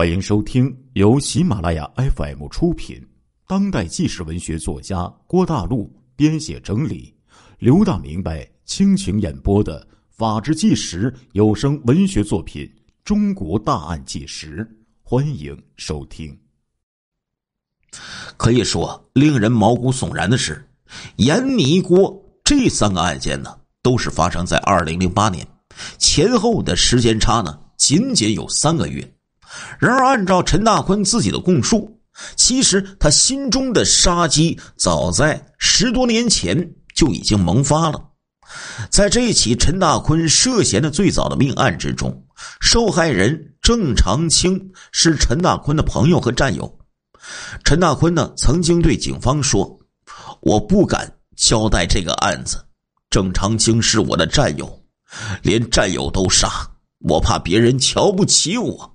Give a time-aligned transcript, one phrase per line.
[0.00, 3.06] 欢迎收听由喜马拉雅 FM 出品、
[3.46, 7.14] 当代纪实文学作家郭大陆编写整理、
[7.58, 9.78] 刘大明白倾情演播的
[10.08, 12.64] 《法治纪实》有声文学作品
[13.04, 14.66] 《中国大案纪实》，
[15.02, 16.34] 欢迎收听。
[18.38, 20.66] 可以说，令人毛骨悚然的是，
[21.16, 25.46] 闫妮郭这三个案件呢，都是发生在二零零八年，
[25.98, 29.06] 前后的时间差呢，仅仅有三个月。
[29.78, 31.98] 然而，按照陈大坤自己的供述，
[32.36, 38.02] 其实他心中的杀机早在十多年前就已经萌发了。
[38.90, 42.24] 在这起陈大坤涉嫌的最早的命案之中，
[42.60, 46.78] 受害人郑长青是陈大坤的朋友和战友。
[47.64, 49.78] 陈大坤呢，曾经对警方说
[50.42, 52.64] ：“我不敢交代这个案子，
[53.08, 54.82] 郑长青是我的战友，
[55.42, 56.48] 连战友都杀，
[57.00, 58.89] 我怕别人瞧不起我。”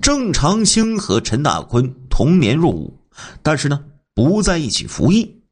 [0.00, 2.98] 郑长青和陈大坤同年入伍，
[3.42, 5.42] 但是呢，不在一起服役。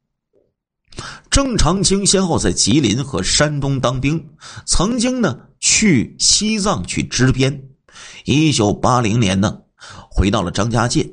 [1.29, 4.29] 郑长青先后在吉林和山东当兵，
[4.65, 7.63] 曾经呢去西藏去支边。
[8.25, 9.59] 一九八零年呢，
[10.09, 11.09] 回到了张家界。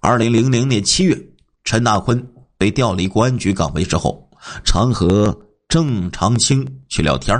[0.00, 1.16] 二零零零年七月，
[1.62, 2.26] 陈大坤
[2.58, 4.28] 被调离公安局岗位之后，
[4.64, 7.36] 常和郑长青去聊天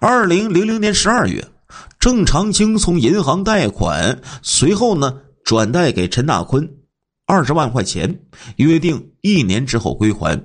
[0.00, 1.46] 二零零零年十二月。
[2.02, 6.68] 郑长青从银行贷款，随后呢转贷给陈大坤
[7.26, 8.24] 二十万块钱，
[8.56, 10.36] 约定一年之后归还。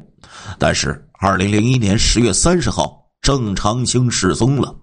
[0.60, 4.76] 但是，二零零一年十月三十号，郑长青失踪了。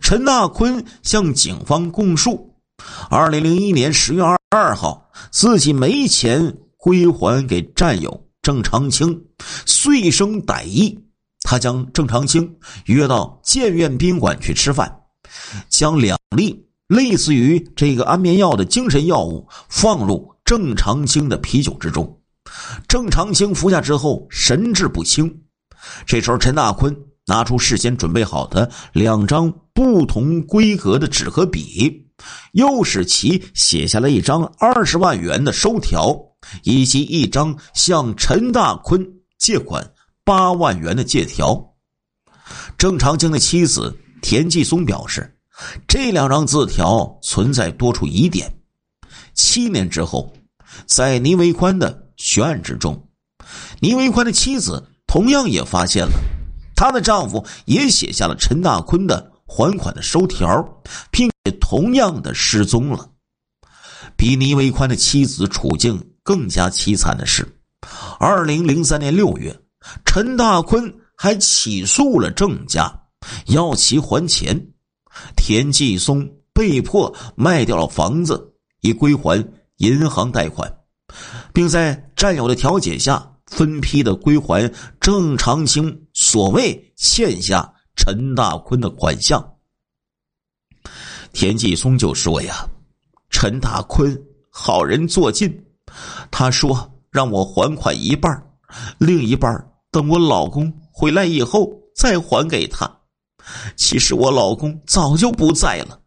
[0.00, 2.52] 陈大坤向警方供述，
[3.08, 9.24] 二零零一年十月二二号，自己没钱归还给战友郑长青，
[9.66, 10.98] 遂生歹意，
[11.42, 14.96] 他将郑长青约到建院宾馆去吃饭。
[15.68, 22.20] 将两粒类似于这个安眠药的精神药物放入郑长青的啤酒之中，
[22.88, 25.42] 郑长青服下之后神志不清。
[26.04, 26.94] 这时候，陈大坤
[27.26, 32.06] 拿出事先准备好的两张不同规格的纸和笔，
[32.52, 36.18] 又使其写下了一张二十万元的收条，
[36.64, 39.06] 以及一张向陈大坤
[39.38, 39.92] 借款
[40.24, 41.72] 八万元的借条。
[42.76, 43.96] 郑长青的妻子。
[44.20, 45.36] 田继松表示，
[45.86, 48.52] 这两张字条存在多处疑点。
[49.34, 50.32] 七年之后，
[50.86, 53.08] 在倪维宽的悬案之中，
[53.80, 56.12] 倪维宽的妻子同样也发现了，
[56.74, 60.46] 她的丈夫也写下了陈大坤的还款的收条，
[61.10, 63.08] 并且同样的失踪了。
[64.16, 67.46] 比倪维宽的妻子处境更加凄惨的是，
[68.18, 69.58] 二零零三年六月，
[70.04, 72.99] 陈大坤还起诉了郑家。
[73.46, 74.68] 要其还钱，
[75.36, 80.72] 田继松被迫卖掉了房子，以归还银行贷款，
[81.52, 89.54] 并在战友的调解下分批的归还郑长青所谓欠下陈大坤的款项。
[91.32, 92.68] 田继松就说呀
[93.30, 94.20] ：“陈大坤
[94.50, 95.64] 好人做尽，
[96.30, 98.30] 他说让我还款一半，
[98.98, 99.52] 另一半
[99.90, 102.90] 等我老公回来以后再还给他。”
[103.76, 105.98] 其实我老公早就不在了。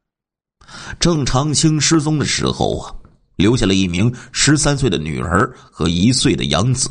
[0.99, 2.93] 郑长青失踪的时候啊，
[3.35, 6.89] 留下了一名十三岁的女儿和一岁的养子。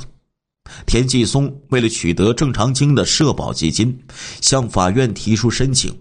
[0.86, 3.98] 田继松为了取得郑长青的社保基金，
[4.40, 5.92] 向法院提出申请。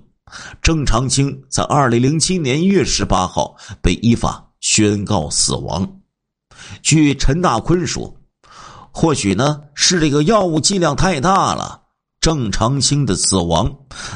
[0.62, 6.00] 郑长青在二零零七年一月十八号被依法宣告死亡。
[6.82, 8.16] 据陈大坤说，
[8.92, 11.81] 或许呢是这个药物剂量太大了。
[12.22, 13.76] 郑长青的死亡，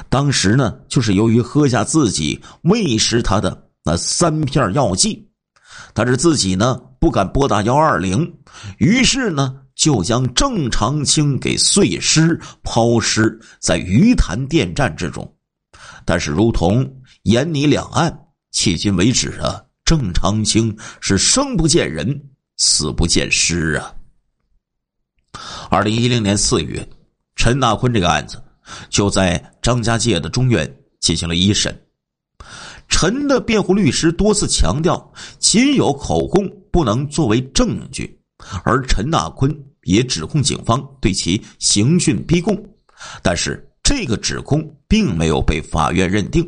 [0.09, 5.27] 当时呢，就是由于喝下自己喂食他的那三片药剂，
[5.91, 8.31] 但是自己呢不敢拨打幺二零，
[8.77, 15.35] 于是呢就将郑长青给碎尸抛尸在鱼潭电站之中。
[16.05, 18.15] 但是，如同闫妮两岸，
[18.53, 22.21] 迄今为止啊，郑长青是生不见人，
[22.57, 23.91] 死不见尸啊。
[25.71, 26.87] 二零一零年四月。
[27.35, 28.41] 陈大坤这个案子
[28.89, 31.77] 就在张家界的中院进行了一审。
[32.87, 38.19] 陈的辩护律师多次强调，仅有口供不能作为证据，
[38.63, 39.51] 而陈大坤
[39.83, 42.55] 也指控警方对其刑讯逼供，
[43.21, 46.47] 但是这个指控并没有被法院认定。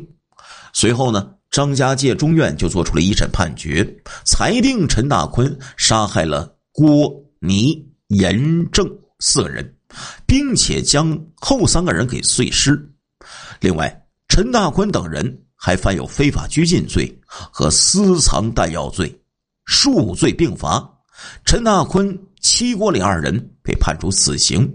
[0.72, 3.84] 随后呢，张家界中院就做出了一审判决，
[4.24, 8.88] 裁定陈大坤杀害了郭、倪、严、正
[9.18, 9.74] 四个人。
[10.26, 12.78] 并且将后三个人给碎尸。
[13.60, 19.20] 另外，陈大坤等人还犯有非法拘禁罪和私藏弹药罪，
[19.64, 20.88] 数罪并罚。
[21.44, 24.72] 陈大坤、戚国礼二人被判处死刑，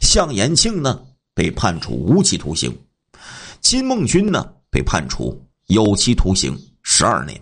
[0.00, 1.00] 向延庆呢
[1.34, 2.76] 被判处无期徒刑，
[3.60, 7.40] 金梦军呢被判处有期徒刑十二年。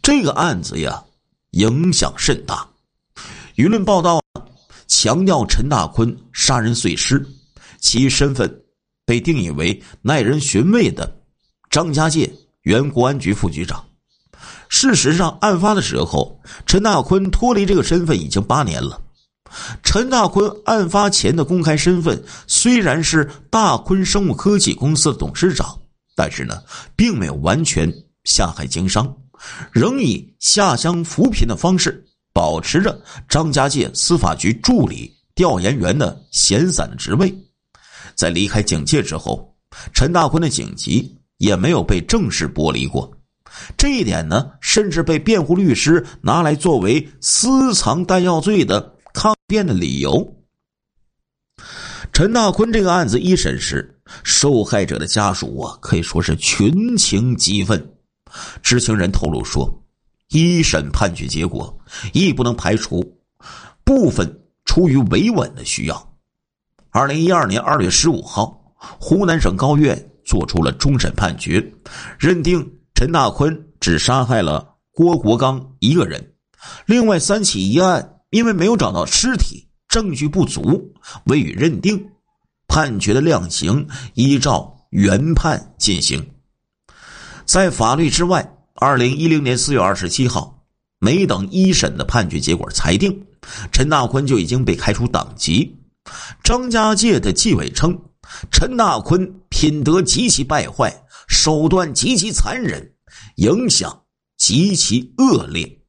[0.00, 1.04] 这个案子呀，
[1.50, 2.66] 影响甚大，
[3.56, 4.21] 舆论报道
[4.94, 7.26] 强调陈大坤杀人碎尸，
[7.80, 8.62] 其身份
[9.06, 11.10] 被定义为耐人寻味的。
[11.70, 12.30] 张家界
[12.60, 13.82] 原公安局副局长。
[14.68, 19.00] 事实上，案发的时候，陈大坤脱离这个身份已经八年了。
[19.82, 25.74] 陈大坤案发前的公开身份虽然是大坤生物科技公司的董事长，
[26.14, 26.62] 但是呢，
[26.94, 27.90] 并没有完全
[28.24, 29.10] 下海经商，
[29.72, 37.34] 仍以下乡扶贫的方式保持着张家界司法局助理调研员的闲散职位。
[38.14, 39.54] 在离开警界之后，
[39.92, 41.18] 陈大坤的警籍。
[41.38, 43.12] 也没有被正式剥离过，
[43.76, 50.36] 这一点呢，甚至被辩护律师拿来作为私藏弹药罪的抗辩的理由。
[52.12, 57.92] 陈大坤这个案子一审时，受害者的家属啊可以说是群情激愤。
[58.62, 59.81] 知情人透露说，
[60.32, 61.78] 一审判决结果
[62.12, 63.16] 亦不能排除
[63.84, 66.14] 部分出于维稳的需要。
[66.90, 70.08] 二零一二年二月十五号，湖南省高院。
[70.24, 71.60] 做出了终审判决，
[72.16, 72.64] 认定
[72.94, 76.34] 陈大坤只杀害了郭国刚一个人，
[76.86, 80.94] 另外三起一案因为没有找到尸体，证据不足，
[81.24, 82.00] 未予认定。
[82.68, 83.84] 判决的量刑
[84.14, 86.24] 依照原判进行。
[87.44, 90.64] 在法律之外，二零一零年四月二十七号，
[90.98, 93.26] 没等一审的判决结果裁定，
[93.70, 95.78] 陈大坤就已经被开除党籍。
[96.42, 97.98] 张家界的纪委称。
[98.50, 102.92] 陈大坤品德极其败坏，手段极其残忍，
[103.36, 104.04] 影响
[104.38, 105.80] 极其恶劣。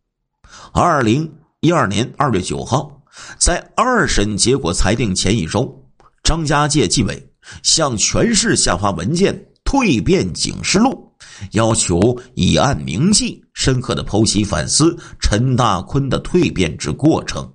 [0.73, 1.31] 二零
[1.61, 3.03] 一二年二月九号，
[3.37, 5.87] 在二审结果裁定前一周，
[6.21, 7.31] 张家界纪委
[7.61, 11.12] 向全市下发文件蜕变警示录，
[11.51, 11.99] 要求
[12.35, 17.53] 以案明记，深刻的剖析反思陈大坤的蜕变之过程。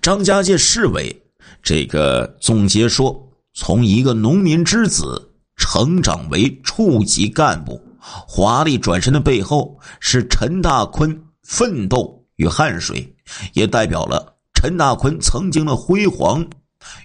[0.00, 1.18] 张家界市委。
[1.64, 13.14] 这个总结说，从一个农民之子成长为处级干部，华丽转身的背后是陈大坤奋斗与汗水，
[13.52, 16.44] 也代表了陈大坤曾经的辉煌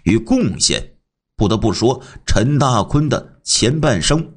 [0.05, 0.95] 与贡献。
[1.35, 4.29] 不得不说，陈大坤的前半生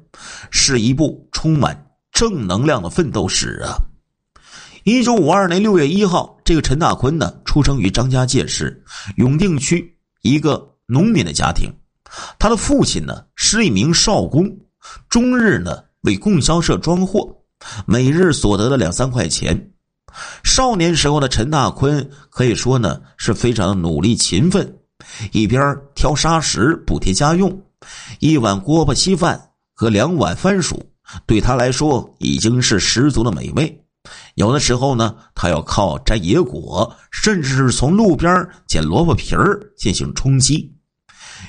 [0.51, 3.75] 是一部充满正能量的奋斗史啊！
[4.85, 8.81] 一九五二年六月一号，这个陈大坤呢，出生于张家界市
[9.17, 9.97] 永定区。
[10.21, 11.69] 一个农民的家庭，
[12.39, 14.49] 他的父亲呢是一名少工，
[15.09, 17.35] 终日呢为供销社装货，
[17.85, 19.71] 每日所得的两三块钱。
[20.41, 24.73] 少年时候的陈大坤可以说呢是非常的努力勤奋，
[25.33, 27.61] 一边挑沙石补贴家用，
[28.19, 30.91] 一碗锅巴稀饭和两碗番薯
[31.25, 33.83] 对他来说已经是十足的美味。
[34.35, 40.73] 有的时候呢，他要靠摘野果，甚至是从路边捡萝卜皮儿进行充饥。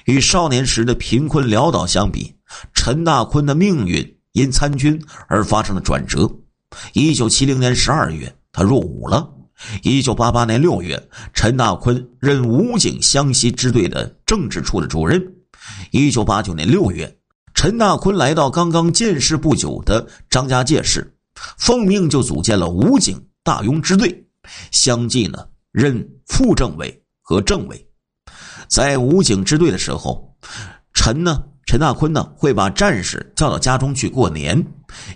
[0.07, 2.35] 与少年时的贫困潦倒相比，
[2.75, 6.31] 陈大坤的命运因参军而发生了转折。
[6.93, 9.31] 一九七零年十二月，他入伍了。
[9.83, 15.23] 一九八八年六月，陈大坤任武警湘西支队的政治处的主任。
[15.93, 17.19] 一九八九年六月，
[17.53, 21.15] 陈大坤来到刚刚建市不久的张家界市。
[21.59, 24.27] 奉命就组建了武警大庸支队，
[24.71, 27.87] 相继呢任副政委和政委。
[28.69, 30.35] 在武警支队的时候，
[30.95, 34.67] 陈呢陈大坤呢会把战士叫到家中去过年，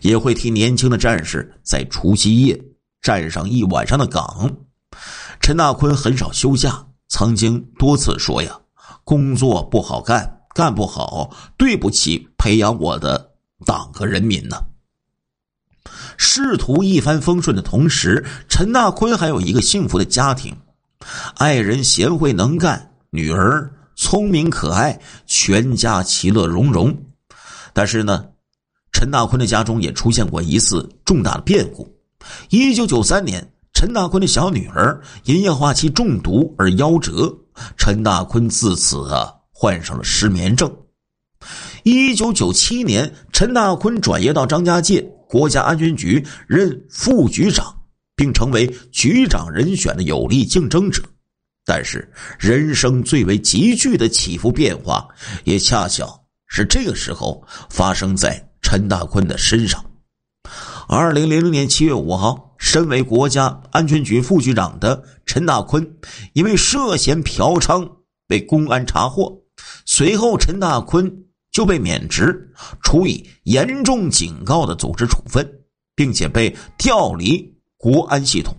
[0.02, 2.62] 也会替年轻的战士在除夕夜
[3.00, 4.54] 站上一晚上的岗。
[5.40, 8.60] 陈大坤很少休假，曾经多次说呀
[9.04, 13.32] ：“工作不好干，干不好，对不起培养我的
[13.66, 14.56] 党和人民呢。”
[16.16, 20.56] 仕途一帆风顺的同时，陈大坤还有一个幸福的家庭，
[21.34, 26.96] 爱人贤惠能干，女儿聪明可爱，全家其乐融融。
[27.74, 28.24] 但是呢，
[28.92, 31.94] 陈大坤的家中也出现过一次重大的变故。
[32.48, 37.30] 一九九三年，陈大坤的小女儿因液化气中毒而夭折，
[37.76, 40.70] 陈大坤自此啊患上了失眠症。
[41.82, 45.00] 一九九七年，陈大坤转业到张家界。
[45.28, 47.74] 国家安全局任副局长，
[48.14, 51.02] 并成为局长人选的有力竞争者，
[51.64, 52.08] 但是
[52.38, 55.08] 人生最为急剧的起伏变化，
[55.42, 59.84] 也恰巧是这个时候发生在陈大坤的身上。
[60.86, 65.84] 二零零零年七月五号，身为国家安全局副局长的陈大坤，
[66.34, 67.90] 因为涉嫌嫖娼
[68.28, 69.36] 被公安查获。
[69.84, 71.10] 随后，陈大坤
[71.50, 75.46] 就被免职，处以严重警告的组织处分，
[75.94, 78.56] 并且被调离国安系统。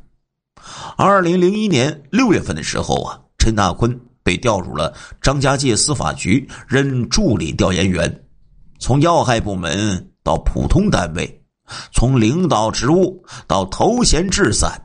[0.97, 8.23] 二零零一年六月份的时候啊，陈大坤被调入了张家界司法局任助理调研员，
[8.79, 11.33] 从要害部门到普通单位。
[11.91, 14.81] 从领导职务到头衔制散，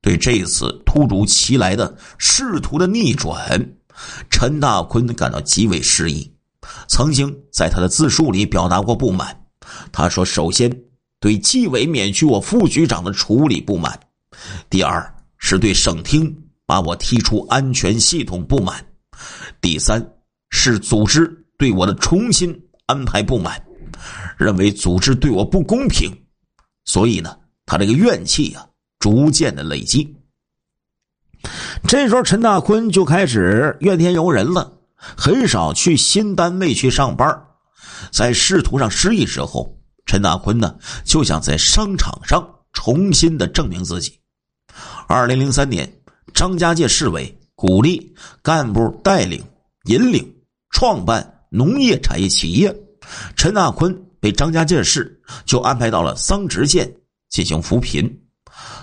[0.00, 3.74] 对这次突如其来的仕途的逆转，
[4.30, 6.30] 陈大坤感到极为失意。
[6.88, 9.36] 曾经在他的自述里表达过不满。
[9.92, 10.70] 他说：“首先
[11.18, 13.92] 对纪委免去我副局长的处理不满；
[14.68, 16.34] 第二是对省厅
[16.66, 18.76] 把我踢出安全系统不满；
[19.60, 20.04] 第三
[20.50, 21.26] 是组织
[21.58, 23.60] 对我的重新安排不满。”
[24.38, 26.10] 认为组织对我不公平，
[26.86, 28.66] 所以呢，他这个怨气啊，
[28.98, 30.16] 逐渐的累积。
[31.88, 37.28] 这时候，陈大坤就开始怨天尤人了，很少去新单位去上班。
[38.12, 44.18] 在仕途上失意之后，陈大坤呢就想在商场上重新的证明自己。
[45.08, 45.90] 二零零三年，
[46.34, 49.42] 张家界市委鼓励干部带领、
[49.84, 50.26] 引领、
[50.70, 52.74] 创办农业产业企业。
[53.34, 56.90] 陈大坤被张家界市就安排到了桑植县
[57.28, 58.08] 进行扶贫，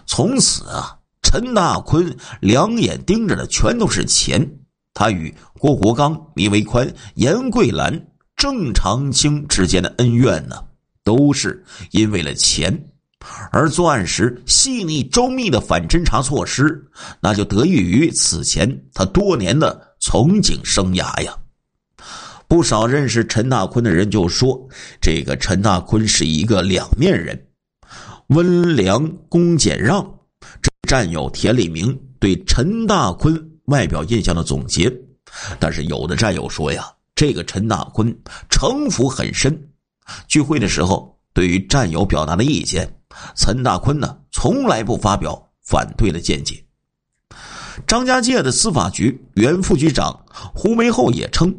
[0.05, 0.97] 从此啊，
[1.29, 4.50] 陈大坤两眼盯着的全都是钱。
[4.93, 8.07] 他与郭国刚、倪维宽、严桂兰、
[8.38, 10.55] 郑长青之间的恩怨呢，
[11.03, 12.81] 都是因为了钱。
[13.51, 16.81] 而作案时细腻周密的反侦查措施，
[17.19, 21.36] 那就得益于此前他多年的从警生涯呀。
[22.48, 24.65] 不少认识陈大坤的人就说
[25.01, 27.48] ：“这个陈大坤是一个两面人，
[28.27, 30.01] 温良恭俭让。”
[30.62, 34.91] 这战友田立明对陈大坤外表印象的总结。
[35.60, 38.17] 但是有的战友说呀：“这个陈大坤
[38.50, 39.70] 城府很深。”
[40.27, 42.89] 聚会的时候，对于战友表达的意见，
[43.36, 46.63] 陈大坤呢从来不发表反对的见解。
[47.86, 50.17] 张家界的司法局原副局长
[50.56, 51.53] 胡梅厚也称。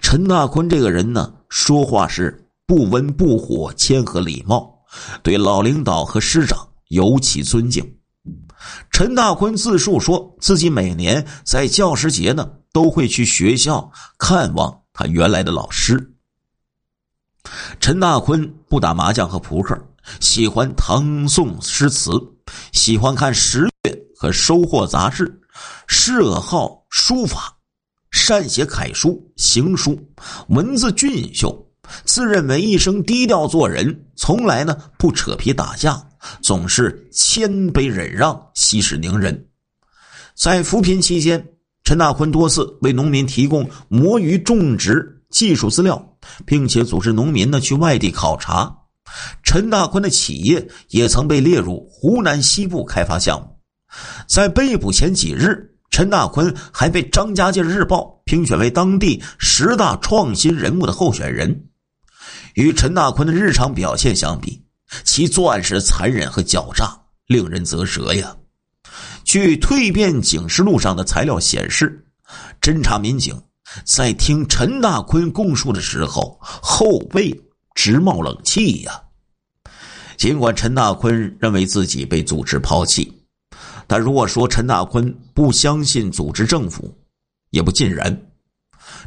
[0.00, 4.76] 陈大坤这个人呢，说话是不温不火，谦和礼貌，
[5.22, 7.82] 对老领导和师长尤其尊敬。
[8.90, 16.12] 陈大坤自述说自己每年在教师节呢，都会去学校看望他原来的老师。
[17.80, 19.78] 陈大坤不打麻将和扑克，
[20.20, 22.12] 喜欢唐宋诗词，
[22.72, 25.40] 喜欢看《十月》和《收获》杂志，
[25.86, 27.50] 嗜好书法。
[28.10, 29.98] 善写楷书、行书，
[30.46, 31.66] 文字俊秀，
[32.04, 36.00] 自认为一生低调做人，从来呢不扯皮打架，
[36.42, 39.46] 总是谦卑忍让，息事宁人。
[40.34, 41.44] 在扶贫期间，
[41.84, 48.74] 陈大坤多次为农民提供魔芋种植技术资料，并且组织农民呢去外地考察。
[49.42, 53.58] 陈大坤的企业也曾被列入湖南西部开发项目。
[54.26, 55.70] 在被捕前几日。
[55.90, 61.66] 陈大坤还被《张家界日报》评选为当地十大创新人物的候选人。
[62.54, 64.60] 与陈大坤的日常表现相比，
[65.04, 68.36] 其作案时的残忍和狡诈令人啧舌呀。
[69.24, 72.06] 据《蜕变警示录》上的材料显示，
[72.60, 73.40] 侦查民警
[73.84, 77.34] 在听陈大坤供述的时候，后背
[77.74, 79.00] 直冒冷气呀。
[80.16, 83.12] 尽管陈大坤认为自己被组织抛弃。
[83.86, 86.96] 但如果说陈大坤不相信组织政府，
[87.50, 88.16] 也不尽然。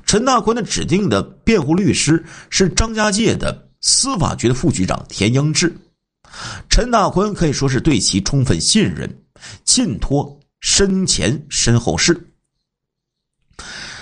[0.05, 5.75] 陈大坤的指定的辩护律师是张家界的司法局的副局长田英志。
[6.69, 9.09] 陈大坤可以说是对其充分信任，
[9.65, 12.31] 信托身前身后事。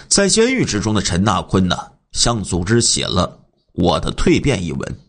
[0.08, 1.78] 在监狱之中的陈大坤呢，
[2.12, 3.40] 向组织写了
[3.74, 5.00] 《我的蜕变》一文。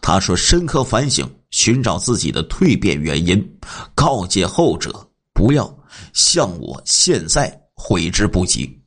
[0.00, 3.58] 他说：“深刻反省，寻找自己的蜕变原因，
[3.94, 5.74] 告诫后者。”不要
[6.12, 8.78] 像我现在悔之不及。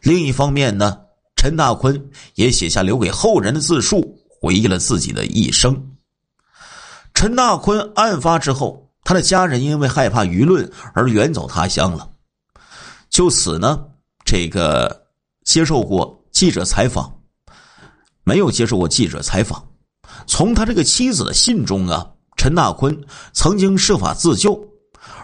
[0.00, 0.96] 另一方面呢，
[1.36, 5.80] 陈大坤也写下留给后人的自述，回忆了自己的一生。
[7.14, 12.10] 陈大坤案发之后，他的家人因为害怕舆论而远走他乡了。
[13.08, 13.84] 就此呢，
[14.24, 15.06] 这个
[15.44, 17.12] 接受过记者采访，
[18.24, 19.64] 没有接受过记者采访。
[20.26, 22.04] 从他这个妻子的信中啊，
[22.36, 23.00] 陈大坤
[23.32, 24.60] 曾经设法自救。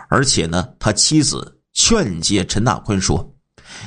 [0.09, 3.35] 而且呢，他妻子劝诫陈大坤说：“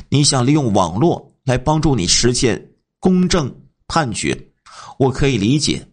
[0.10, 2.62] 你想利用网络来帮助你实现
[3.00, 3.50] 公正
[3.88, 4.38] 判决，
[4.98, 5.88] 我可以理解。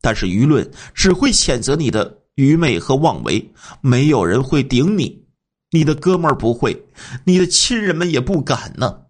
[0.00, 5.24] 但是舆论只会谴责你的愚昧和妄为，没有人会顶你。
[5.70, 6.84] 你的哥们儿不会，
[7.24, 9.00] 你的亲人们也不敢呢。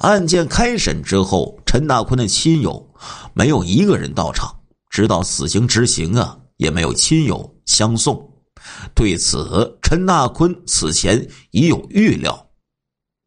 [0.00, 2.94] 案件开审之后，陈大坤的亲友
[3.34, 8.26] 没有一个人到场，直到死刑执行啊，也没有亲友相送。
[8.94, 12.46] 对此，陈大坤此前已有预料。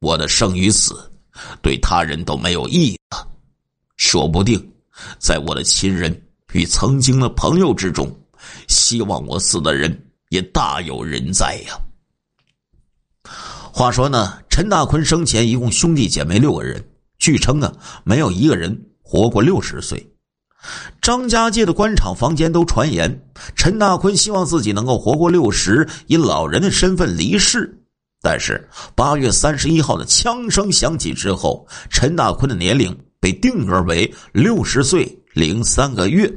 [0.02, 1.12] 我的生与死，
[1.62, 3.28] 对他人都没有意义了。
[3.96, 4.73] 说不定，
[5.20, 6.22] 在我的亲人
[6.54, 8.10] 与曾经的朋友之中，
[8.68, 11.78] 希望我死的人也大有人在呀。
[13.72, 16.84] 话说呢，陈大坤生前一共兄弟姐妹六个人，
[17.18, 17.74] 据称啊，
[18.04, 20.06] 没有一个人活过六十岁。
[21.02, 27.78] 张家界的官场坊间都传言，陈大坤希望自己能够活过六十，以老人的身份离世。
[28.22, 36.30] 但是八月三十一号的枪声响起之后，陈大坤的年龄被定格为六十岁零三个月。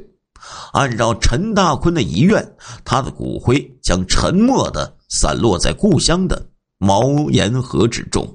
[0.71, 8.25] 按照陈大坤的遗愿，他的骨灰将沉默的散落在故乡的毛岩河之中。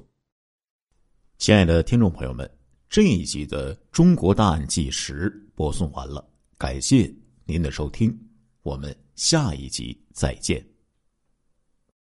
[1.39, 2.49] 亲爱的听众朋友们，
[2.91, 6.23] 这一集的《中国大案纪实》播送完了，
[6.59, 7.11] 感谢
[7.47, 8.15] 您的收听，
[8.63, 10.72] 我们下一集再见。